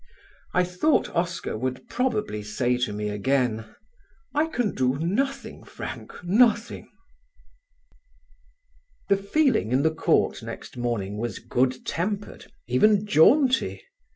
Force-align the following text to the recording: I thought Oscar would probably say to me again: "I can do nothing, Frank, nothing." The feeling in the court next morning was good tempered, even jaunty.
I 0.51 0.63
thought 0.63 1.13
Oscar 1.15 1.55
would 1.55 1.87
probably 1.87 2.41
say 2.41 2.75
to 2.75 2.91
me 2.91 3.09
again: 3.09 3.65
"I 4.33 4.47
can 4.47 4.73
do 4.73 4.97
nothing, 4.97 5.63
Frank, 5.63 6.23
nothing." 6.23 6.89
The 9.09 9.17
feeling 9.17 9.71
in 9.71 9.83
the 9.83 9.93
court 9.93 10.41
next 10.41 10.75
morning 10.75 11.19
was 11.19 11.37
good 11.37 11.85
tempered, 11.85 12.51
even 12.65 13.05
jaunty. 13.05 13.83